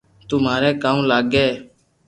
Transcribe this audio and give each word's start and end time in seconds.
تو 0.27 0.35
ماري 0.45 0.71
ڪاو 0.83 0.99
لاگي 1.09 1.47